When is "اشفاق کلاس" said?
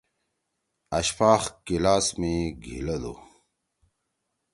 0.99-2.05